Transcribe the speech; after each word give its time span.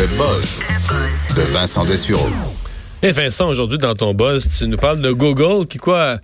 De 0.00 1.42
Vincent 1.52 1.84
Dessureau. 1.84 2.30
Et 3.02 3.12
Vincent, 3.12 3.50
aujourd'hui, 3.50 3.76
dans 3.76 3.94
ton 3.94 4.14
buzz, 4.14 4.46
tu 4.58 4.66
nous 4.66 4.78
parles 4.78 5.02
de 5.02 5.12
Google 5.12 5.66
qui, 5.66 5.76
quoi, 5.76 6.16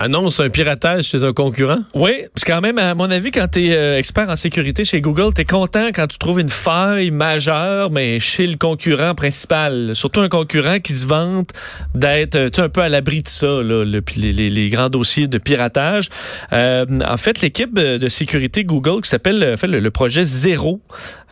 annonce 0.00 0.40
un 0.40 0.48
piratage 0.48 1.04
chez 1.04 1.24
un 1.24 1.32
concurrent? 1.32 1.80
Oui, 1.94 2.12
parce 2.34 2.44
quand 2.44 2.62
même, 2.62 2.78
à 2.78 2.94
mon 2.94 3.10
avis, 3.10 3.30
quand 3.30 3.46
tu 3.52 3.66
es 3.66 3.76
euh, 3.76 3.98
expert 3.98 4.30
en 4.30 4.36
sécurité 4.36 4.84
chez 4.84 5.02
Google, 5.02 5.34
tu 5.34 5.42
es 5.42 5.44
content 5.44 5.88
quand 5.94 6.06
tu 6.06 6.16
trouves 6.16 6.40
une 6.40 6.48
faille 6.48 7.10
majeure, 7.10 7.90
mais 7.90 8.18
chez 8.18 8.46
le 8.46 8.56
concurrent 8.56 9.14
principal. 9.14 9.90
Surtout 9.94 10.20
un 10.20 10.30
concurrent 10.30 10.80
qui 10.80 10.94
se 10.94 11.06
vante 11.06 11.50
d'être 11.94 12.36
euh, 12.36 12.48
un 12.56 12.68
peu 12.70 12.80
à 12.80 12.88
l'abri 12.88 13.22
de 13.22 13.28
ça, 13.28 13.46
là, 13.46 13.84
le, 13.84 14.02
les, 14.16 14.68
grands 14.70 14.88
dossiers 14.88 15.28
de 15.28 15.36
piratage. 15.36 16.08
Euh, 16.52 16.86
en 17.06 17.16
fait, 17.18 17.42
l'équipe 17.42 17.74
de 17.74 18.08
sécurité 18.08 18.64
Google 18.64 19.02
qui 19.02 19.10
s'appelle 19.10 19.56
fait 19.58 19.66
le, 19.66 19.80
le, 19.80 19.90
projet 19.90 20.24
Zéro, 20.24 20.80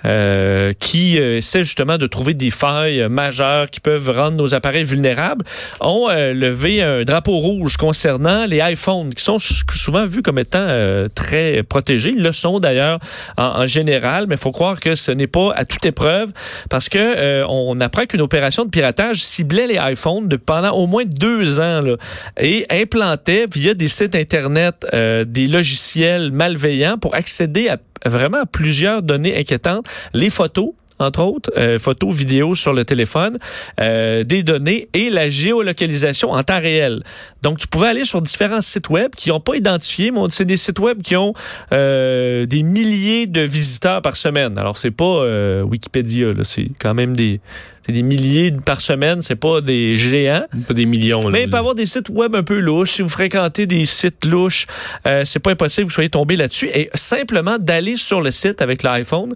euh, 0.05 0.73
qui 0.79 1.17
essaie 1.17 1.65
justement 1.65 1.97
de 1.97 2.07
trouver 2.07 2.35
des 2.35 2.51
failles 2.51 3.09
majeures 3.09 3.71
qui 3.71 3.81
peuvent 3.81 4.11
rendre 4.11 4.37
nos 4.37 4.55
appareils 4.55 4.85
vulnérables, 4.85 5.45
ont 5.81 6.09
levé 6.09 6.83
un 6.83 7.03
drapeau 7.05 7.39
rouge 7.39 7.77
concernant 7.77 8.47
les 8.47 8.58
iPhones, 8.63 9.15
qui 9.15 9.23
sont 9.23 9.39
souvent 9.39 10.07
vus 10.07 10.23
comme 10.23 10.39
étant 10.39 10.59
euh, 10.61 11.09
très 11.15 11.63
protégés. 11.63 12.11
Ils 12.11 12.23
le 12.23 12.33
sont 12.33 12.61
d'ailleurs 12.61 12.99
en, 13.37 13.67
général, 13.67 14.27
mais 14.29 14.37
il 14.37 14.41
faut 14.41 14.53
croire 14.53 14.81
que 14.81 14.95
ce 14.95 15.11
n'est 15.11 15.27
pas 15.27 15.53
à 15.55 15.65
toute 15.65 15.85
épreuve 15.87 16.33
parce 16.71 16.89
que 16.89 16.99
euh, 16.99 17.47
on 17.49 17.81
apprend 17.81 18.07
qu'une 18.07 18.21
opération 18.21 18.65
de 18.65 18.71
piratage 18.71 19.23
ciblait 19.23 19.67
les 19.67 19.79
iPhones 19.81 20.29
de, 20.29 20.37
pendant 20.37 20.73
au 20.73 20.87
moins 20.87 21.05
deux 21.05 21.61
ans 21.61 21.81
là, 21.81 21.97
et 22.39 22.67
implantait 22.71 23.47
via 23.53 23.75
des 23.75 23.89
sites 23.89 24.15
Internet 24.15 24.87
euh, 24.95 25.25
des 25.25 25.47
logiciels 25.47 26.31
malveillants 26.31 26.99
pour 26.99 27.15
accéder 27.15 27.69
à 27.69 27.79
vraiment 28.07 28.45
plusieurs 28.51 29.03
données 29.03 29.37
inquiétantes, 29.39 29.87
les 30.15 30.31
photos, 30.31 30.71
entre 30.99 31.23
autres, 31.23 31.51
euh, 31.57 31.79
photos, 31.79 32.15
vidéos 32.15 32.55
sur 32.55 32.73
le 32.73 32.85
téléphone, 32.85 33.39
euh, 33.81 34.25
des 34.25 34.43
données 34.43 34.89
et 34.95 35.11
la 35.11 35.29
géolocalisation 35.29 36.31
en 36.33 36.43
temps 36.43 36.61
réel. 36.61 37.03
Donc, 37.43 37.59
tu 37.59 37.69
pouvais 37.69 37.89
aller 37.89 38.05
sur 38.05 38.21
différents 38.21 38.61
sites 38.61 38.91
web 38.91 39.13
qui 39.17 39.31
n'ont 39.31 39.41
pas 39.41 39.57
identifié, 39.57 40.11
mais 40.11 40.21
c'est 40.31 40.45
des 40.45 40.57
sites 40.57 40.79
web 40.79 41.03
qui 41.03 41.17
ont 41.17 41.33
euh, 41.73 42.47
des 42.47 42.63
milliers 42.63 43.27
de 43.27 43.41
visiteurs 43.41 44.03
par 44.03 44.17
semaine. 44.17 44.59
Alors, 44.59 44.79
c'est 44.79 44.91
pas 44.91 45.63
Wikipédia, 45.63 46.33
c'est 46.43 46.69
quand 46.81 46.95
même 46.95 47.15
des 47.15 47.41
c'est 47.89 47.95
des 47.95 48.03
milliers 48.03 48.53
par 48.53 48.83
semaine, 48.83 49.23
c'est 49.23 49.35
pas 49.35 49.63
des 49.63 49.97
géants. 49.97 50.45
Pas 50.67 50.75
des 50.75 50.85
millions. 50.85 51.21
Là. 51.21 51.31
Mais 51.31 51.45
il 51.45 51.51
peut 51.51 51.57
avoir 51.57 51.75
des 51.75 51.87
sites 51.87 52.11
web 52.11 52.35
un 52.35 52.43
peu 52.43 52.61
louches. 52.61 52.91
Si 52.91 53.03
vous 53.03 53.09
fréquentez 53.09 53.67
des 53.67 53.87
sites 53.87 54.27
louches, 54.27 54.67
euh, 55.07 55.23
c'est 55.25 55.39
pas 55.39 55.53
impossible 55.53 55.87
que 55.87 55.93
vous 55.93 55.95
soyez 55.95 56.11
tombé 56.11 56.37
là-dessus. 56.37 56.69
Et 56.75 56.91
simplement 56.93 57.57
d'aller 57.59 57.97
sur 57.97 58.21
le 58.21 58.31
site 58.31 58.61
avec 58.61 58.83
l'iPhone, 58.83 59.35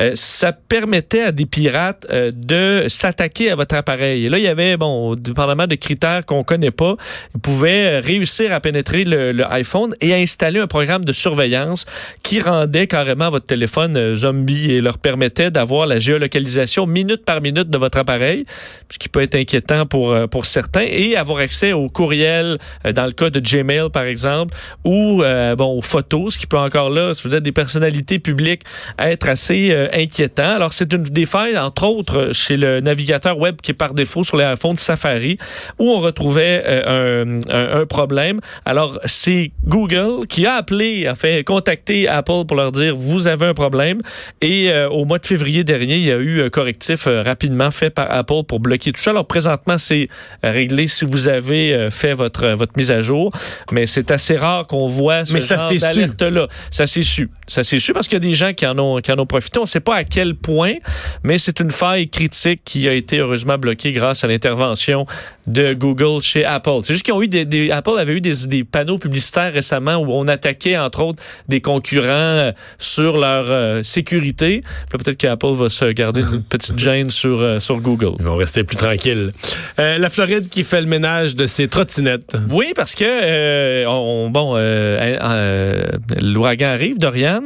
euh, 0.00 0.10
ça 0.14 0.50
permettait 0.50 1.22
à 1.22 1.30
des 1.30 1.46
pirates 1.46 2.04
euh, 2.10 2.32
de 2.34 2.88
s'attaquer 2.88 3.52
à 3.52 3.54
votre 3.54 3.76
appareil. 3.76 4.26
Et 4.26 4.28
là, 4.28 4.38
il 4.38 4.44
y 4.44 4.48
avait, 4.48 4.76
bon, 4.76 5.14
dépendamment 5.14 5.68
de 5.68 5.76
critères 5.76 6.26
qu'on 6.26 6.42
connaît 6.42 6.72
pas, 6.72 6.96
ils 7.36 7.40
pouvaient 7.40 8.00
réussir 8.00 8.52
à 8.52 8.58
pénétrer 8.58 9.04
le, 9.04 9.30
le, 9.30 9.46
iPhone 9.52 9.94
et 10.00 10.12
à 10.12 10.16
installer 10.16 10.58
un 10.58 10.66
programme 10.66 11.04
de 11.04 11.12
surveillance 11.12 11.86
qui 12.24 12.40
rendait 12.40 12.88
carrément 12.88 13.30
votre 13.30 13.46
téléphone 13.46 14.16
zombie 14.16 14.72
et 14.72 14.80
leur 14.80 14.98
permettait 14.98 15.52
d'avoir 15.52 15.86
la 15.86 16.00
géolocalisation 16.00 16.86
minute 16.88 17.24
par 17.24 17.40
minute 17.40 17.70
de 17.70 17.78
votre 17.78 17.91
appareil, 17.98 18.44
ce 18.88 18.98
qui 18.98 19.08
peut 19.08 19.22
être 19.22 19.34
inquiétant 19.34 19.86
pour, 19.86 20.16
pour 20.30 20.46
certains, 20.46 20.86
et 20.88 21.16
avoir 21.16 21.38
accès 21.38 21.72
aux 21.72 21.88
courriels, 21.88 22.58
dans 22.94 23.06
le 23.06 23.12
cas 23.12 23.30
de 23.30 23.40
Gmail, 23.40 23.90
par 23.90 24.04
exemple, 24.04 24.54
ou 24.84 25.22
euh, 25.22 25.56
bon, 25.56 25.78
aux 25.78 25.82
photos, 25.82 26.34
ce 26.34 26.38
qui 26.38 26.46
peut 26.46 26.58
encore 26.58 26.90
là, 26.90 27.14
si 27.14 27.26
vous 27.26 27.34
êtes 27.34 27.42
des 27.42 27.52
personnalités 27.52 28.18
publiques, 28.18 28.62
être 28.98 29.28
assez 29.28 29.70
euh, 29.70 29.86
inquiétant. 29.92 30.50
Alors, 30.56 30.72
c'est 30.72 30.92
une 30.92 31.02
des 31.02 31.26
failles, 31.26 31.58
entre 31.58 31.84
autres, 31.84 32.30
chez 32.32 32.56
le 32.56 32.80
navigateur 32.80 33.38
web 33.38 33.56
qui 33.62 33.72
est 33.72 33.74
par 33.74 33.94
défaut 33.94 34.24
sur 34.24 34.36
les 34.36 34.44
iPhones 34.44 34.76
Safari, 34.76 35.38
où 35.78 35.90
on 35.90 35.98
retrouvait 35.98 36.62
euh, 36.66 37.40
un, 37.48 37.50
un, 37.52 37.80
un, 37.80 37.86
problème. 37.86 38.40
Alors, 38.64 38.98
c'est 39.04 39.52
Google 39.64 40.26
qui 40.26 40.46
a 40.46 40.54
appelé, 40.54 41.06
a 41.06 41.14
fait 41.14 41.44
contacter 41.44 42.08
Apple 42.08 42.44
pour 42.46 42.56
leur 42.56 42.72
dire, 42.72 42.94
vous 42.96 43.26
avez 43.26 43.46
un 43.46 43.54
problème. 43.54 44.00
Et 44.40 44.72
au 44.90 45.04
mois 45.04 45.18
de 45.18 45.26
février 45.26 45.64
dernier, 45.64 45.96
il 45.96 46.04
y 46.04 46.12
a 46.12 46.16
eu 46.16 46.42
un 46.42 46.50
correctif 46.50 47.06
rapidement 47.06 47.70
fait 47.72 47.90
par 47.90 48.10
Apple 48.10 48.44
pour 48.46 48.60
bloquer 48.60 48.92
tout 48.92 49.00
ça. 49.00 49.10
Alors 49.10 49.26
présentement, 49.26 49.78
c'est 49.78 50.08
réglé 50.42 50.86
si 50.86 51.04
vous 51.04 51.28
avez 51.28 51.88
fait 51.90 52.14
votre 52.14 52.48
votre 52.48 52.72
mise 52.76 52.90
à 52.90 53.00
jour, 53.00 53.30
mais 53.70 53.86
c'est 53.86 54.10
assez 54.10 54.36
rare 54.36 54.66
qu'on 54.66 54.86
voit 54.86 55.24
ce 55.24 55.32
mais 55.32 55.40
ça 55.40 55.56
genre 55.56 55.72
d'alerte 55.72 56.22
là. 56.22 56.46
Ça 56.70 56.86
s'est 56.86 57.02
su. 57.02 57.30
Ça 57.46 57.64
s'est 57.64 57.78
su 57.78 57.92
parce 57.92 58.08
qu'il 58.08 58.16
y 58.16 58.24
a 58.24 58.28
des 58.28 58.34
gens 58.34 58.52
qui 58.52 58.66
en 58.66 58.78
ont 58.78 59.00
qui 59.00 59.10
en 59.12 59.18
ont 59.18 59.26
profité. 59.26 59.58
On 59.58 59.62
ne 59.62 59.66
sait 59.66 59.80
pas 59.80 59.96
à 59.96 60.04
quel 60.04 60.34
point, 60.34 60.74
mais 61.22 61.38
c'est 61.38 61.60
une 61.60 61.70
faille 61.70 62.08
critique 62.08 62.62
qui 62.64 62.88
a 62.88 62.92
été 62.92 63.18
heureusement 63.18 63.58
bloquée 63.58 63.92
grâce 63.92 64.24
à 64.24 64.26
l'intervention 64.28 65.06
de 65.46 65.74
Google 65.74 66.22
chez 66.22 66.44
Apple. 66.44 66.78
C'est 66.82 66.94
juste 66.94 67.04
qu'ils 67.04 67.14
ont 67.14 67.22
eu 67.22 67.28
des, 67.28 67.44
des, 67.44 67.70
Apple 67.70 67.98
avait 67.98 68.14
eu 68.14 68.20
des, 68.20 68.46
des, 68.46 68.64
panneaux 68.64 68.98
publicitaires 68.98 69.52
récemment 69.52 69.96
où 69.96 70.12
on 70.12 70.28
attaquait 70.28 70.78
entre 70.78 71.02
autres 71.02 71.22
des 71.48 71.60
concurrents 71.60 72.52
sur 72.78 73.16
leur 73.16 73.46
euh, 73.48 73.82
sécurité. 73.82 74.62
Peut-être 74.90 75.16
qu'Apple 75.16 75.52
va 75.52 75.68
se 75.68 75.86
garder 75.92 76.20
une 76.20 76.42
petite 76.42 76.78
gêne 76.78 77.10
sur 77.10 77.40
euh, 77.40 77.60
sur 77.62 77.80
Google. 77.80 78.12
Ils 78.18 78.24
vont 78.24 78.36
rester 78.36 78.64
plus 78.64 78.76
tranquilles. 78.76 79.32
Euh, 79.78 79.98
la 79.98 80.10
Floride 80.10 80.48
qui 80.48 80.64
fait 80.64 80.80
le 80.80 80.86
ménage 80.86 81.34
de 81.34 81.46
ses 81.46 81.68
trottinettes. 81.68 82.36
Oui, 82.50 82.72
parce 82.74 82.94
que 82.94 83.04
euh, 83.06 83.84
on, 83.86 84.30
bon, 84.30 84.54
euh, 84.56 85.86
l'ouragan 86.20 86.68
arrive, 86.68 86.98
Dorian, 86.98 87.42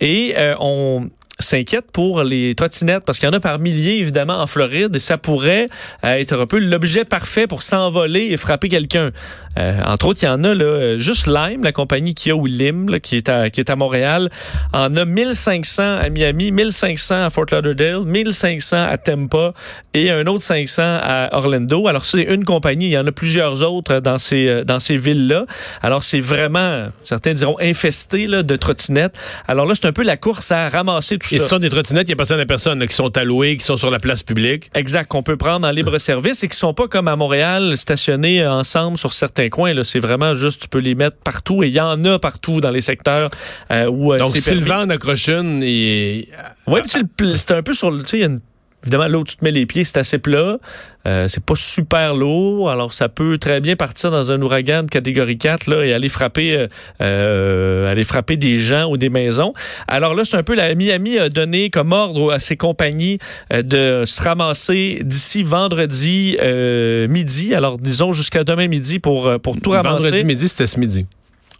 et 0.00 0.34
on 0.60 1.08
s'inquiète 1.38 1.86
pour 1.92 2.22
les 2.22 2.54
trottinettes 2.54 3.04
parce 3.04 3.18
qu'il 3.18 3.28
y 3.28 3.30
en 3.30 3.36
a 3.36 3.40
par 3.40 3.58
milliers 3.58 3.98
évidemment 3.98 4.40
en 4.40 4.46
Floride 4.46 4.94
et 4.94 4.98
ça 4.98 5.18
pourrait 5.18 5.68
être 6.02 6.40
un 6.40 6.46
peu 6.46 6.58
l'objet 6.58 7.04
parfait 7.04 7.46
pour 7.46 7.62
s'envoler 7.62 8.28
et 8.30 8.36
frapper 8.36 8.68
quelqu'un. 8.68 9.10
Euh, 9.58 9.80
entre 9.84 10.06
autres, 10.06 10.22
il 10.22 10.26
y 10.26 10.28
en 10.28 10.44
a 10.44 10.54
là, 10.54 10.98
juste 10.98 11.26
Lime, 11.26 11.64
la 11.64 11.72
compagnie 11.72 12.14
qui 12.14 12.30
a 12.30 12.36
ou 12.36 12.46
Lim, 12.46 12.90
là, 12.90 13.00
qui 13.00 13.16
est 13.16 13.28
à 13.28 13.50
qui 13.50 13.60
est 13.60 13.70
à 13.70 13.76
Montréal, 13.76 14.30
en 14.72 14.94
a 14.96 15.04
1500 15.04 15.82
à 15.82 16.08
Miami, 16.08 16.50
1500 16.52 17.26
à 17.26 17.30
Fort 17.30 17.46
Lauderdale, 17.50 18.04
1500 18.04 18.76
à 18.88 18.98
Tampa 18.98 19.52
et 19.94 20.10
un 20.10 20.26
autre 20.26 20.42
500 20.42 20.82
à 20.82 21.30
Orlando. 21.32 21.88
Alors 21.88 22.04
c'est 22.04 22.22
une 22.22 22.44
compagnie, 22.44 22.86
il 22.86 22.92
y 22.92 22.98
en 22.98 23.06
a 23.06 23.12
plusieurs 23.12 23.62
autres 23.62 24.00
dans 24.00 24.18
ces 24.18 24.64
dans 24.64 24.78
ces 24.78 24.96
villes 24.96 25.28
là. 25.28 25.46
Alors 25.82 26.02
c'est 26.02 26.20
vraiment 26.20 26.88
certains 27.02 27.32
diront 27.32 27.56
infesté 27.60 28.26
là, 28.26 28.42
de 28.42 28.56
trottinettes. 28.56 29.16
Alors 29.48 29.66
là 29.66 29.74
c'est 29.74 29.86
un 29.86 29.92
peu 29.92 30.02
la 30.02 30.16
course 30.16 30.52
à 30.52 30.68
ramasser 30.68 31.18
tout 31.18 31.25
et 31.32 31.38
ce 31.38 31.48
sont 31.48 31.58
des 31.58 31.70
trottinettes, 31.70 32.08
il 32.08 32.10
y 32.10 32.12
a 32.12 32.16
personne 32.16 32.40
à 32.40 32.46
personne 32.46 32.78
là, 32.78 32.86
qui 32.86 32.94
sont 32.94 33.16
allouées, 33.16 33.56
qui 33.56 33.64
sont 33.64 33.76
sur 33.76 33.90
la 33.90 33.98
place 33.98 34.22
publique. 34.22 34.70
Exact, 34.74 35.08
qu'on 35.08 35.22
peut 35.22 35.36
prendre 35.36 35.66
en 35.66 35.70
libre 35.70 35.98
service 35.98 36.42
et 36.42 36.48
qui 36.48 36.56
sont 36.56 36.74
pas 36.74 36.88
comme 36.88 37.08
à 37.08 37.16
Montréal 37.16 37.76
stationnés 37.76 38.46
ensemble 38.46 38.98
sur 38.98 39.12
certains 39.12 39.48
coins. 39.48 39.72
Là, 39.72 39.84
c'est 39.84 40.00
vraiment 40.00 40.34
juste, 40.34 40.62
tu 40.62 40.68
peux 40.68 40.78
les 40.78 40.94
mettre 40.94 41.16
partout 41.18 41.62
et 41.62 41.68
il 41.68 41.72
y 41.72 41.80
en 41.80 42.04
a 42.04 42.18
partout 42.18 42.60
dans 42.60 42.70
les 42.70 42.80
secteurs 42.80 43.30
euh, 43.70 43.86
où. 43.86 44.16
Donc, 44.16 44.36
si 44.36 44.54
le 44.54 44.64
vent 44.64 44.88
accroche 44.88 45.28
une, 45.28 45.62
et... 45.62 46.28
Oui, 46.66 46.80
c'est 46.86 47.52
un 47.52 47.62
peu 47.62 47.72
sur 47.72 47.90
le. 47.90 48.02
Tu 48.02 48.08
sais, 48.08 48.16
il 48.18 48.20
y 48.20 48.24
a 48.24 48.26
une 48.26 48.40
Évidemment, 48.86 49.08
là 49.08 49.18
où 49.18 49.24
tu 49.24 49.36
te 49.36 49.44
mets 49.44 49.50
les 49.50 49.66
pieds, 49.66 49.84
c'est 49.84 49.98
assez 49.98 50.18
plat. 50.18 50.58
Euh, 51.06 51.26
c'est 51.28 51.44
pas 51.44 51.56
super 51.56 52.14
lourd. 52.14 52.70
Alors, 52.70 52.92
ça 52.92 53.08
peut 53.08 53.36
très 53.36 53.60
bien 53.60 53.74
partir 53.74 54.12
dans 54.12 54.30
un 54.30 54.40
ouragan 54.40 54.84
de 54.84 54.88
catégorie 54.88 55.38
4 55.38 55.68
là, 55.68 55.84
et 55.84 55.92
aller 55.92 56.08
frapper, 56.08 56.66
euh, 57.00 57.90
aller 57.90 58.04
frapper 58.04 58.36
des 58.36 58.58
gens 58.58 58.88
ou 58.88 58.96
des 58.96 59.08
maisons. 59.08 59.54
Alors 59.88 60.14
là, 60.14 60.24
c'est 60.24 60.36
un 60.36 60.44
peu 60.44 60.54
la 60.54 60.74
Miami 60.76 61.18
a 61.18 61.28
donné 61.28 61.68
comme 61.68 61.90
ordre 61.90 62.32
à 62.32 62.38
ses 62.38 62.56
compagnies 62.56 63.18
euh, 63.52 63.62
de 63.62 64.04
se 64.06 64.22
ramasser 64.22 65.00
d'ici 65.02 65.42
vendredi 65.42 66.36
euh, 66.40 67.08
midi. 67.08 67.54
Alors, 67.54 67.78
disons 67.78 68.12
jusqu'à 68.12 68.44
demain 68.44 68.68
midi 68.68 69.00
pour, 69.00 69.30
pour 69.40 69.60
tout 69.60 69.70
ramasser. 69.70 70.04
Vendredi 70.04 70.24
midi, 70.24 70.48
c'était 70.48 70.68
ce 70.68 70.78
midi. 70.78 71.06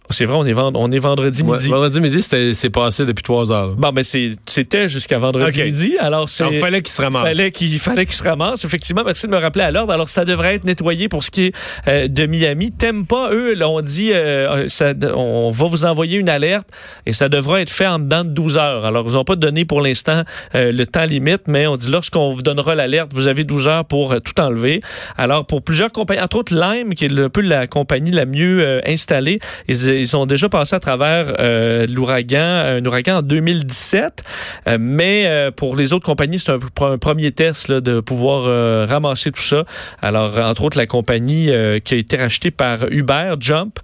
C'est 0.09 0.25
vrai, 0.25 0.37
on 0.37 0.45
est, 0.45 0.53
vend 0.53 0.71
on 0.75 0.91
est 0.91 0.99
vendredi 0.99 1.43
ouais, 1.43 1.57
midi. 1.57 1.69
Vendredi 1.69 1.99
midi, 1.99 2.21
c'est 2.21 2.69
passé 2.69 3.05
depuis 3.05 3.23
trois 3.23 3.51
heures. 3.51 3.75
Bon, 3.75 3.91
mais 3.93 4.03
c'était 4.03 4.87
jusqu'à 4.87 5.17
vendredi 5.17 5.59
okay. 5.59 5.65
midi. 5.65 5.97
Alors, 5.99 6.29
c'est. 6.29 6.45
Il 6.51 6.59
fallait 6.59 6.81
qu'il 6.81 6.93
se 6.93 7.01
ramasse. 7.01 7.23
Fallait 7.23 7.51
qu'il 7.51 7.79
fallait 7.79 8.05
qu'il 8.05 8.15
se 8.15 8.23
ramasse. 8.23 8.63
Effectivement, 8.63 9.03
merci 9.05 9.27
de 9.27 9.31
me 9.31 9.37
rappeler 9.37 9.63
à 9.63 9.71
l'ordre. 9.71 9.91
Alors, 9.91 10.09
ça 10.09 10.25
devrait 10.25 10.55
être 10.55 10.63
nettoyé 10.63 11.09
pour 11.09 11.23
ce 11.23 11.31
qui 11.31 11.45
est 11.45 11.55
euh, 11.87 12.07
de 12.07 12.25
Miami. 12.25 12.71
T'aimes 12.71 13.05
pas, 13.05 13.31
eux, 13.31 13.53
là, 13.53 13.69
on 13.69 13.81
dit, 13.81 14.11
euh, 14.13 14.67
ça, 14.67 14.93
on 15.15 15.51
va 15.51 15.65
vous 15.67 15.85
envoyer 15.85 16.17
une 16.17 16.29
alerte 16.29 16.67
et 17.05 17.13
ça 17.13 17.29
devra 17.29 17.61
être 17.61 17.69
fait 17.69 17.87
en 17.87 17.99
dedans 17.99 18.23
de 18.23 18.29
12 18.29 18.57
heures. 18.57 18.85
Alors, 18.85 19.05
ils 19.07 19.13
n'ont 19.13 19.23
pas 19.23 19.35
donné 19.35 19.65
pour 19.65 19.81
l'instant 19.81 20.23
euh, 20.55 20.71
le 20.71 20.85
temps 20.85 21.05
limite, 21.05 21.43
mais 21.47 21.67
on 21.67 21.77
dit 21.77 21.89
lorsqu'on 21.89 22.31
vous 22.31 22.41
donnera 22.41 22.75
l'alerte, 22.75 23.11
vous 23.13 23.27
avez 23.27 23.43
12 23.43 23.67
heures 23.67 23.85
pour 23.85 24.13
euh, 24.13 24.19
tout 24.19 24.39
enlever. 24.39 24.81
Alors, 25.17 25.45
pour 25.45 25.61
plusieurs 25.61 25.91
compagnies, 25.91 26.21
entre 26.21 26.37
autres 26.37 26.55
Lime, 26.55 26.93
qui 26.93 27.05
est 27.05 27.19
un 27.19 27.29
peu 27.29 27.41
la 27.41 27.67
compagnie 27.67 28.11
la 28.11 28.25
mieux 28.25 28.81
installée, 28.87 29.39
ils, 29.67 29.96
ils 29.99 30.15
ont 30.15 30.25
déjà 30.25 30.49
passé 30.49 30.75
à 30.75 30.79
travers 30.79 31.33
euh, 31.39 31.85
l'ouragan, 31.87 32.39
un 32.39 32.85
ouragan 32.85 33.17
en 33.17 33.21
2017. 33.21 34.23
Euh, 34.67 34.77
mais 34.79 35.25
euh, 35.27 35.51
pour 35.51 35.75
les 35.75 35.93
autres 35.93 36.05
compagnies, 36.05 36.39
c'est 36.39 36.51
un, 36.51 36.59
un, 36.81 36.97
premier 36.97 37.31
test 37.31 37.67
là, 37.69 37.81
de 37.81 37.99
pouvoir 37.99 38.87
ramasser 38.87 39.31
tout 39.31 39.41
ça. 39.41 39.63
Alors, 40.01 40.37
entre 40.37 40.63
autres, 40.63 40.77
la 40.77 40.85
compagnie 40.85 41.49
qui 41.83 41.93
a 41.93 41.97
été 41.97 42.17
rachetée 42.17 42.51
par 42.51 42.89
Uber, 42.89 43.35
Jump, 43.39 43.79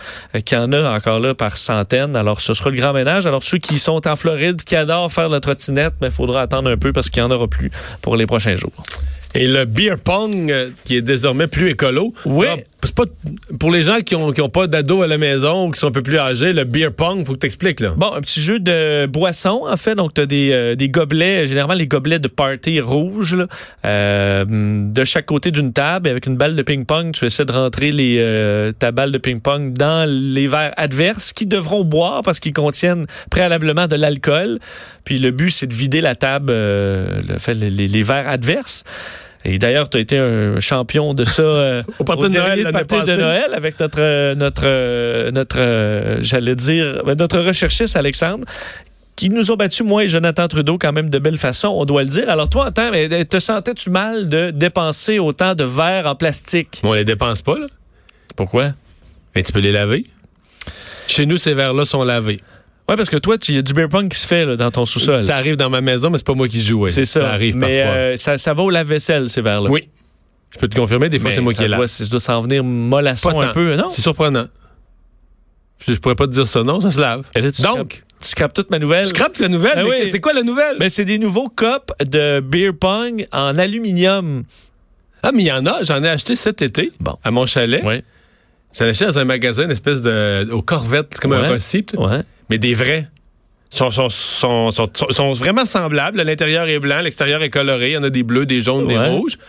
qui 0.45 0.55
en 0.55 0.71
a 0.71 0.95
encore 0.95 1.19
là 1.19 1.33
par 1.33 1.57
centaines. 1.57 2.15
Alors, 2.15 2.41
ce 2.41 2.53
sera 2.53 2.69
le 2.69 2.77
grand 2.77 2.93
ménage. 2.93 3.27
Alors, 3.27 3.43
ceux 3.43 3.57
qui 3.57 3.79
sont 3.79 4.07
en 4.07 4.15
Floride, 4.15 4.63
qui 4.63 4.75
adorent 4.75 5.11
faire 5.11 5.29
de 5.29 5.35
la 5.35 5.39
trottinette, 5.39 5.93
mais 6.01 6.07
il 6.07 6.13
faudra 6.13 6.41
attendre 6.41 6.69
un 6.69 6.77
peu 6.77 6.93
parce 6.93 7.09
qu'il 7.09 7.23
n'y 7.23 7.29
en 7.29 7.31
aura 7.31 7.47
plus 7.47 7.71
pour 8.01 8.15
les 8.15 8.25
prochains 8.25 8.55
jours. 8.55 8.71
Et 9.35 9.47
le 9.47 9.65
beer 9.65 9.97
pong, 10.03 10.53
qui 10.85 10.97
est 10.97 11.01
désormais 11.01 11.47
plus 11.47 11.69
écolo. 11.69 12.13
Oui. 12.25 12.47
Pour 13.59 13.71
les 13.71 13.81
gens 13.81 13.99
qui 13.99 14.15
ont, 14.15 14.31
qui 14.31 14.41
ont 14.41 14.49
pas 14.49 14.67
d'ado 14.67 15.01
à 15.01 15.07
la 15.07 15.17
maison 15.17 15.67
ou 15.67 15.71
qui 15.71 15.79
sont 15.79 15.87
un 15.87 15.91
peu 15.91 16.03
plus 16.03 16.17
âgés, 16.17 16.53
le 16.53 16.63
beer 16.63 16.91
pong, 16.95 17.25
faut 17.25 17.33
que 17.33 17.39
tu 17.39 17.45
expliques 17.45 17.79
là. 17.79 17.93
Bon, 17.97 18.13
un 18.13 18.21
petit 18.21 18.41
jeu 18.41 18.59
de 18.59 19.05
boisson 19.07 19.63
en 19.67 19.77
fait, 19.77 19.95
donc 19.95 20.13
tu 20.13 20.21
as 20.21 20.25
des, 20.25 20.51
euh, 20.51 20.75
des 20.75 20.89
gobelets, 20.89 21.47
généralement 21.47 21.73
les 21.73 21.87
gobelets 21.87 22.19
de 22.19 22.27
party 22.27 22.81
rouges 22.81 23.35
là, 23.35 23.47
euh, 23.85 24.45
de 24.47 25.03
chaque 25.03 25.25
côté 25.25 25.51
d'une 25.51 25.73
table 25.73 26.09
avec 26.09 26.25
une 26.25 26.37
balle 26.37 26.55
de 26.55 26.61
ping-pong, 26.61 27.13
tu 27.13 27.25
essaies 27.25 27.45
de 27.45 27.51
rentrer 27.51 27.91
euh, 27.93 28.71
ta 28.71 28.91
balle 28.91 29.11
de 29.11 29.17
ping-pong 29.17 29.73
dans 29.73 30.07
les 30.09 30.47
verres 30.47 30.73
adverses 30.77 31.33
qui 31.33 31.45
devront 31.45 31.83
boire 31.83 32.21
parce 32.23 32.39
qu'ils 32.39 32.53
contiennent 32.53 33.07
préalablement 33.29 33.87
de 33.87 33.95
l'alcool. 33.95 34.59
Puis 35.03 35.19
le 35.19 35.31
but 35.31 35.51
c'est 35.51 35.67
de 35.67 35.73
vider 35.73 36.01
la 36.01 36.15
table 36.15 36.47
euh, 36.49 37.21
les 37.49 38.03
verres 38.03 38.27
adverses. 38.27 38.83
Et 39.45 39.59
d'ailleurs, 39.59 39.89
tu 39.89 39.97
as 39.97 39.99
été 39.99 40.17
un 40.17 40.59
champion 40.59 41.13
de 41.13 41.25
ça 41.25 41.41
euh, 41.41 41.83
au 41.99 42.03
party 42.03 42.25
au 42.25 42.29
de 42.29 42.33
Noël, 42.33 42.63
de. 42.63 43.15
Noël 43.15 43.53
avec 43.53 43.79
notre 43.79 43.99
euh, 43.99 44.35
notre 44.35 44.63
euh, 44.65 45.31
notre 45.31 46.21
j'allais 46.21 46.55
dire 46.55 47.03
ben, 47.05 47.15
notre 47.17 47.39
recherchiste 47.39 47.97
Alexandre 47.97 48.45
qui 49.15 49.29
nous 49.29 49.51
ont 49.51 49.55
battu 49.55 49.83
moi 49.83 50.05
et 50.05 50.07
Jonathan 50.07 50.47
Trudeau 50.47 50.77
quand 50.79 50.91
même 50.91 51.09
de 51.09 51.19
belle 51.19 51.37
façon, 51.37 51.67
on 51.67 51.85
doit 51.85 52.03
le 52.03 52.09
dire. 52.09 52.29
Alors 52.29 52.49
toi, 52.49 52.67
attends, 52.67 52.89
mais 52.91 53.25
te 53.25 53.37
sentais-tu 53.37 53.91
mal 53.91 54.27
de 54.27 54.49
dépenser 54.49 55.19
autant 55.19 55.53
de 55.53 55.63
verres 55.63 56.07
en 56.07 56.15
plastique? 56.15 56.81
On 56.83 56.93
les 56.93 57.05
dépense 57.05 57.43
pas 57.43 57.59
là. 57.59 57.67
Pourquoi? 58.35 58.71
Mais 59.35 59.43
tu 59.43 59.51
peux 59.51 59.59
les 59.59 59.71
laver. 59.71 60.05
Chez 61.07 61.27
nous, 61.27 61.37
ces 61.37 61.53
verres-là 61.53 61.85
sont 61.85 62.03
lavés. 62.03 62.39
Ouais, 62.89 62.97
parce 62.97 63.09
que 63.09 63.15
toi, 63.17 63.37
il 63.47 63.55
y 63.55 63.57
a 63.57 63.61
du 63.61 63.73
beer 63.73 63.87
pong 63.87 64.09
qui 64.09 64.17
se 64.19 64.27
fait 64.27 64.45
là, 64.45 64.55
dans 64.57 64.69
ton 64.71 64.85
sous-sol. 64.85 65.21
Ça 65.23 65.37
arrive 65.37 65.55
dans 65.55 65.69
ma 65.69 65.79
maison, 65.81 66.09
mais 66.09 66.17
c'est 66.17 66.27
pas 66.27 66.33
moi 66.33 66.47
qui 66.49 66.61
joue. 66.61 66.81
ouais. 66.81 66.89
C'est 66.89 67.05
ça. 67.05 67.31
arrive 67.31 67.55
mais 67.55 67.81
parfois. 67.83 67.95
euh, 67.97 68.17
ça, 68.17 68.37
ça 68.37 68.53
va 68.53 68.63
au 68.63 68.69
lave-vaisselle 68.69 69.29
ces 69.29 69.41
verres-là. 69.41 69.69
Oui. 69.69 69.87
Je 70.53 70.59
peux 70.59 70.67
te 70.67 70.75
confirmer, 70.75 71.07
des 71.09 71.17
fois, 71.17 71.29
Mais 71.29 71.35
c'est 71.35 71.41
moi 71.41 71.53
ça 71.53 71.59
qui 71.59 71.65
est 71.65 71.67
là. 71.69 71.87
ça 71.87 72.05
doit 72.05 72.19
s'en 72.19 72.41
venir 72.41 72.63
mollasson 72.63 73.39
un 73.39 73.47
peu, 73.53 73.75
non? 73.75 73.85
C'est 73.89 74.01
surprenant. 74.01 74.47
Je, 75.85 75.93
je 75.93 75.99
pourrais 75.99 76.15
pas 76.15 76.27
te 76.27 76.31
dire 76.31 76.45
ça, 76.47 76.63
non, 76.63 76.79
ça 76.79 76.91
se 76.91 76.99
lave. 76.99 77.25
Et 77.35 77.41
là, 77.41 77.51
tu 77.51 77.61
Donc, 77.61 77.93
scrapes- 77.93 78.03
tu 78.21 78.27
scrapes 78.29 78.53
toute 78.53 78.69
ma 78.69 78.79
nouvelle. 78.79 79.03
je 79.03 79.09
scrape 79.09 79.37
la 79.37 79.47
nouvelle. 79.47 79.83
Mais 79.83 79.89
oui. 79.89 80.09
C'est 80.11 80.19
quoi 80.19 80.33
la 80.33 80.43
nouvelle? 80.43 80.77
Ben, 80.77 80.89
c'est 80.89 81.05
des 81.05 81.17
nouveaux 81.17 81.49
copes 81.49 81.91
de 82.05 82.39
beer 82.41 82.71
pong 82.79 83.25
en 83.31 83.57
aluminium. 83.57 84.43
Ah, 85.23 85.31
mais 85.33 85.43
il 85.43 85.47
y 85.47 85.51
en 85.51 85.65
a. 85.65 85.83
J'en 85.83 86.03
ai 86.03 86.09
acheté 86.09 86.35
cet 86.35 86.61
été 86.61 86.91
Bon. 86.99 87.17
à 87.23 87.31
mon 87.31 87.45
chalet. 87.45 87.83
Ouais. 87.83 88.03
J'en 88.77 88.85
ai 88.85 88.89
acheté 88.89 89.05
dans 89.05 89.17
un 89.19 89.25
magasin, 89.25 89.63
une 89.65 89.71
espèce 89.71 90.01
de. 90.01 90.49
au 90.51 90.61
Corvette, 90.61 91.07
c'est 91.13 91.21
comme 91.21 91.31
Ouais. 91.31 91.47
un 91.47 91.59
sais. 91.59 91.83
Ouais. 91.97 92.21
Mais 92.53 92.59
des 92.59 92.75
vrais. 92.75 93.07
Sont, 93.71 93.89
sont, 93.89 95.31
vraiment 95.33 95.65
semblables. 95.65 96.21
L'intérieur 96.21 96.67
est 96.67 96.77
blanc, 96.77 97.01
l'extérieur 97.01 97.41
est 97.41 97.49
coloré. 97.49 97.89
Il 97.89 97.93
y 97.93 97.97
en 97.97 98.03
a 98.03 98.11
des 98.11 98.21
bleus, 98.21 98.45
des 98.45 98.61
jaunes, 98.61 98.87
des 98.87 98.97
rouges. 98.97 99.39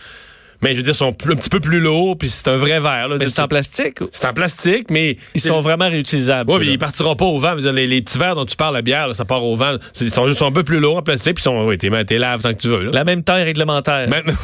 Mais 0.61 0.71
je 0.71 0.77
veux 0.77 0.83
dire, 0.83 0.93
ils 0.93 0.97
sont 0.97 1.13
plus- 1.13 1.33
un 1.33 1.35
petit 1.35 1.49
peu 1.49 1.59
plus 1.59 1.79
lourds, 1.79 2.17
puis 2.17 2.29
c'est 2.29 2.47
un 2.47 2.57
vrai 2.57 2.79
verre. 2.79 3.09
là. 3.09 3.17
Mais 3.19 3.27
c'est 3.27 3.41
en 3.41 3.47
plastique. 3.47 3.97
C'est 4.11 4.25
en 4.25 4.33
plastique, 4.33 4.89
mais. 4.89 5.17
Ils 5.35 5.41
sont 5.41 5.59
vraiment 5.61 5.87
réutilisables. 5.87 6.49
Oui, 6.51 6.57
mais 6.61 6.73
ils 6.73 6.77
partiront 6.79 7.15
pas 7.15 7.25
au 7.25 7.39
vent. 7.39 7.53
Les, 7.53 7.85
les 7.85 8.01
petits 8.01 8.17
verres 8.17 8.33
dont 8.33 8.45
tu 8.45 8.55
parles, 8.55 8.73
la 8.73 8.81
bière, 8.81 9.09
là, 9.09 9.13
ça 9.13 9.25
part 9.25 9.43
au 9.43 9.55
vent. 9.55 9.75
Ils 10.01 10.09
sont, 10.09 10.33
sont 10.33 10.47
un 10.47 10.51
peu 10.51 10.63
plus 10.63 10.79
lourds 10.79 10.97
en 10.97 11.03
plastique, 11.03 11.35
puis 11.35 11.41
ils 11.41 11.43
sont. 11.43 11.63
Oui, 11.67 11.77
t'es 11.77 11.91
t'es 12.05 12.17
laves 12.17 12.41
tant 12.41 12.53
que 12.53 12.59
tu 12.59 12.69
veux. 12.69 12.85
Là. 12.85 12.91
La 12.91 13.03
même 13.03 13.21
taille 13.21 13.43
réglementaire. 13.43 14.09
Même- 14.09 14.35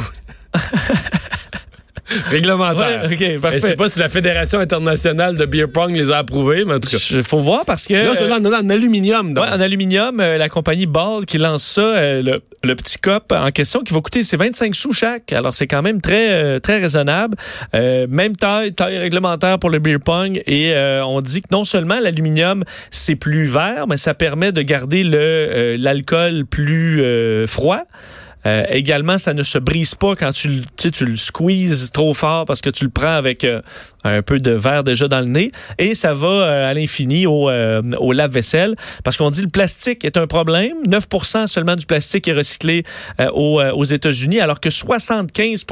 Réglementaire. 2.30 3.04
Ouais, 3.04 3.14
ok, 3.14 3.20
Je 3.36 3.38
parfait. 3.40 3.60
sais 3.60 3.76
pas 3.76 3.90
si 3.90 4.00
la 4.00 4.10
Fédération 4.10 4.60
internationale 4.60 5.38
de 5.38 5.46
beer 5.46 5.68
pong 5.72 5.94
les 5.96 6.12
a 6.12 6.18
approuvés, 6.18 6.66
mais 6.66 6.76
en 6.76 6.80
tout 6.80 6.90
cas. 6.90 6.98
Faut 7.24 7.40
voir 7.40 7.66
parce 7.66 7.88
que. 7.88 7.94
Là, 7.94 8.38
en, 8.38 8.46
en 8.46 8.70
aluminium. 8.70 9.34
donc. 9.34 9.44
Ouais, 9.46 9.52
en 9.52 9.60
aluminium, 9.62 10.20
euh, 10.20 10.38
la 10.38 10.50
compagnie 10.50 10.86
Ball 10.86 11.26
qui 11.26 11.38
lance 11.38 11.64
ça, 11.64 11.82
euh, 11.82 12.22
le, 12.22 12.42
le 12.64 12.76
petit 12.76 12.98
cop 12.98 13.32
en 13.32 13.50
question 13.52 13.82
qui 13.82 13.94
va 13.94 14.02
coûter 14.02 14.24
c'est 14.24 14.38
25 14.38 14.76
sous 14.76 14.94
chaque. 14.94 15.34
Alors 15.34 15.56
c'est 15.56 15.68
quand 15.68 15.82
même 15.82 16.02
très 16.02 16.32
euh, 16.32 16.60
très 16.60 16.80
raisonnable. 16.80 17.36
Euh, 17.76 18.08
même 18.10 18.36
taille, 18.36 18.74
taille 18.74 18.98
réglementaire 18.98 19.58
pour 19.60 19.70
le 19.70 19.80
beer 19.80 19.98
pong 20.04 20.42
et 20.46 20.74
euh, 20.74 21.04
on 21.06 21.22
dit 21.22 21.42
que 21.42 21.48
non 21.52 21.66
seulement 21.66 22.00
l'aluminium 22.00 22.64
c'est 22.92 23.16
plus 23.16 23.46
vert, 23.46 23.86
mais 23.88 23.98
ça 23.98 24.14
permet 24.14 24.52
de 24.52 24.62
garder 24.62 25.04
le 25.04 25.18
euh, 25.18 25.78
l'alcool 25.80 26.46
plus 26.46 27.02
euh, 27.02 27.48
froid. 27.48 27.84
Euh, 28.46 28.64
également, 28.70 29.18
ça 29.18 29.34
ne 29.34 29.44
se 29.44 29.58
brise 29.58 29.96
pas 29.96 30.16
quand 30.16 30.32
tu, 30.32 30.62
tu 30.78 31.06
le 31.06 31.16
squeezes 31.16 31.92
trop 31.92 32.14
fort 32.14 32.46
parce 32.46 32.62
que 32.62 32.70
tu 32.70 32.86
le 32.86 32.90
prends 32.90 33.16
avec 33.16 33.44
euh, 33.44 33.62
un 34.04 34.22
peu 34.22 34.40
de 34.40 34.52
verre 34.52 34.84
déjà 34.84 35.08
dans 35.08 35.20
le 35.20 35.28
nez. 35.28 35.52
Et 35.78 35.96
ça 35.96 36.14
va 36.14 36.28
euh, 36.28 36.70
à 36.70 36.74
l'infini 36.74 37.26
au, 37.26 37.50
euh, 37.50 37.82
au 38.00 38.14
lave-vaisselle 38.14 38.76
parce 39.04 39.18
qu'on 39.18 39.30
dit 39.30 39.42
le 39.42 39.50
plastique 39.50 40.04
est 40.06 40.18
un 40.18 40.28
problème. 40.28 40.78
9 40.88 41.08
seulement 41.48 41.76
du 41.76 41.86
plastique 41.86 42.28
est 42.28 42.34
recyclé 42.34 42.84
euh, 43.20 43.30
aux, 43.34 43.60
euh, 43.60 43.72
aux 43.72 43.84
États-Unis 43.84 44.40
alors 44.40 44.60
que 44.60 44.70
75 44.70 45.66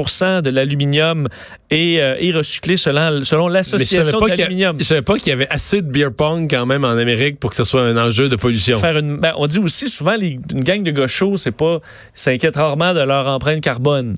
de 0.44 0.50
l'aluminium 0.50 1.28
est, 1.70 2.00
euh, 2.00 2.16
est 2.20 2.32
recyclé 2.32 2.78
selon, 2.78 3.24
selon 3.24 3.48
l'association 3.48 4.20
de 4.20 4.28
l'aluminium. 4.28 4.78
je 4.80 4.84
savais 4.84 5.02
pas 5.02 5.18
qu'il 5.18 5.30
y 5.30 5.32
avait 5.32 5.48
assez 5.50 5.82
de 5.82 5.90
beer 5.90 6.12
pong 6.16 6.48
quand 6.50 6.66
même 6.66 6.84
en 6.84 6.98
Amérique 6.98 7.40
pour 7.40 7.52
que 7.52 7.56
ce 7.56 7.64
soit 7.64 7.84
un 7.88 7.98
enjeu 7.98 8.30
de 8.30 8.36
pollution. 8.36 8.80
Faire 8.80 8.98
une, 8.98 9.18
ben, 9.18 9.34
on 9.38 9.48
dit 9.48 9.60
aussi 9.60 9.88
souvent 9.88 10.16
les, 10.16 10.40
une 10.54 10.64
gang 10.64 10.84
de 10.84 10.92
gauchos, 10.92 11.38
c'est 11.38 11.52
pas 11.52 11.80
s'inquiètent 12.14 12.56
rarement 12.56 12.94
de 12.94 13.02
leur 13.02 13.28
empreinte 13.28 13.62
carbone. 13.62 14.16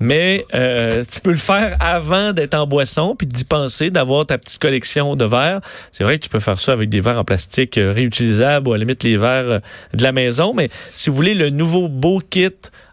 Mais 0.00 0.44
euh, 0.54 1.04
tu 1.10 1.20
peux 1.20 1.30
le 1.30 1.36
faire 1.36 1.76
avant 1.80 2.32
d'être 2.32 2.54
en 2.54 2.66
boisson 2.66 3.14
puis 3.16 3.26
d'avoir 3.90 4.26
ta 4.26 4.38
petite 4.38 4.60
collection 4.60 5.16
de 5.16 5.24
verres. 5.24 5.60
C'est 5.92 6.04
vrai 6.04 6.18
que 6.18 6.24
tu 6.24 6.28
peux 6.28 6.40
faire 6.40 6.58
ça 6.58 6.72
avec 6.72 6.88
des 6.88 7.00
verres 7.00 7.18
en 7.18 7.24
plastique 7.24 7.78
euh, 7.78 7.92
réutilisables 7.92 8.68
ou 8.68 8.72
à 8.72 8.78
la 8.78 8.84
limite 8.84 9.02
les 9.02 9.16
verres 9.16 9.50
euh, 9.50 9.58
de 9.94 10.02
la 10.02 10.12
maison. 10.12 10.54
Mais 10.54 10.70
si 10.94 11.10
vous 11.10 11.16
voulez 11.16 11.34
le 11.34 11.50
nouveau 11.50 11.88
beau 11.88 12.20
kit 12.20 12.50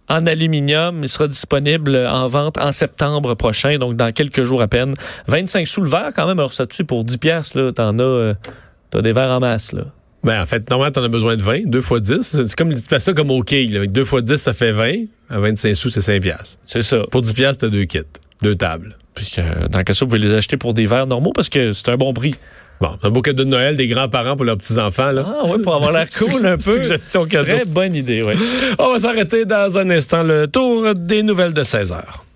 en 0.09 0.25
aluminium, 0.25 1.01
il 1.03 1.09
sera 1.09 1.27
disponible 1.27 1.95
en 1.95 2.27
vente 2.27 2.57
en 2.57 2.71
septembre 2.71 3.35
prochain, 3.35 3.77
donc 3.77 3.95
dans 3.95 4.11
quelques 4.11 4.43
jours 4.43 4.61
à 4.61 4.67
peine. 4.67 4.95
25 5.27 5.67
sous 5.67 5.81
le 5.81 5.89
verre 5.89 6.11
quand 6.15 6.27
même. 6.27 6.39
Alors 6.39 6.53
ça 6.53 6.65
sais, 6.69 6.83
pour 6.83 7.03
10 7.03 7.17
pièces 7.17 7.55
là, 7.55 7.71
t'en 7.71 7.97
as, 7.99 8.03
euh, 8.03 8.33
t'as 8.89 9.01
des 9.01 9.13
verres 9.13 9.31
en 9.31 9.39
masse 9.39 9.71
là. 9.71 9.83
Ben, 10.21 10.41
en 10.41 10.45
fait, 10.45 10.69
normalement, 10.69 10.91
t'en 10.91 11.03
as 11.03 11.07
besoin 11.07 11.37
de 11.37 11.41
20, 11.41 11.67
2 11.67 11.79
fois 11.79 12.01
10. 12.01 12.21
C'est 12.45 12.55
comme, 12.55 12.75
tu 12.75 12.81
fais 12.81 12.99
ça 12.99 13.13
comme 13.13 13.31
au 13.31 13.41
quai, 13.41 13.65
là. 13.67 13.77
Avec 13.77 13.93
2 13.93 14.03
fois 14.03 14.21
10, 14.21 14.35
ça 14.35 14.53
fait 14.53 14.73
20. 14.73 15.05
À 15.29 15.39
25 15.39 15.73
sous, 15.75 15.89
c'est 15.89 16.01
5 16.01 16.21
piastres. 16.21 16.57
C'est 16.65 16.81
ça. 16.81 17.03
Pour 17.09 17.21
10 17.21 17.33
piastres, 17.33 17.61
t'as 17.61 17.69
deux 17.69 17.85
kits. 17.85 18.01
Deux 18.41 18.55
tables. 18.55 18.97
Puis 19.19 19.35
euh, 19.39 19.67
dans 19.67 19.79
le 19.79 19.83
cas 19.83 19.93
vous 19.99 20.07
pouvez 20.07 20.19
les 20.19 20.33
acheter 20.33 20.55
pour 20.55 20.73
des 20.73 20.85
verres 20.85 21.05
normaux 21.07 21.33
parce 21.35 21.49
que 21.49 21.73
c'est 21.73 21.89
un 21.89 21.97
bon 21.97 22.13
prix. 22.13 22.33
Bon, 22.79 22.97
un 23.03 23.09
beau 23.09 23.21
cadeau 23.21 23.43
de 23.43 23.49
Noël 23.49 23.75
des 23.75 23.87
grands-parents 23.87 24.37
pour 24.37 24.45
leurs 24.45 24.55
petits-enfants, 24.55 25.11
là. 25.11 25.25
Ah 25.27 25.43
oui, 25.47 25.61
pour 25.61 25.75
avoir 25.75 25.91
l'air 25.91 26.07
cool 26.17 26.45
un 26.45 26.55
peu. 26.55 26.81
Suggestion 26.81 27.25
cadeau. 27.25 27.43
Très 27.43 27.65
bonne 27.65 27.93
idée, 27.93 28.23
oui. 28.23 28.35
On 28.79 28.93
va 28.93 28.99
s'arrêter 28.99 29.43
dans 29.43 29.77
un 29.77 29.89
instant. 29.89 30.23
Le 30.23 30.47
tour 30.47 30.95
des 30.95 31.21
nouvelles 31.21 31.51
de 31.51 31.63
16 31.63 31.91
heures. 31.91 32.23